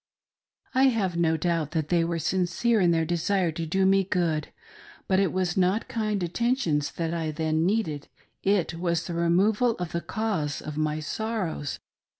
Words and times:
I 0.73 0.85
have 0.85 1.15
no 1.15 1.37
doubt 1.37 1.73
that 1.73 1.89
they 1.89 2.03
were 2.03 2.17
sincere 2.17 2.79
in 2.81 2.89
their 2.89 3.05
desire 3.05 3.51
to 3.51 3.67
do 3.67 3.85
me 3.85 4.03
good, 4.03 4.47
but 5.07 5.19
it 5.19 5.31
was 5.31 5.55
not 5.55 5.87
kind 5.87 6.23
attentions 6.23 6.91
that 6.93 7.13
I 7.13 7.29
then 7.29 7.67
needed, 7.67 8.07
it 8.41 8.73
was 8.79 9.05
the 9.05 9.13
removal 9.13 9.75
of 9.77 9.91
the 9.91 10.01
cause 10.01 10.59
of 10.59 10.75
my 10.75 11.01
sorrows. 11.01 11.77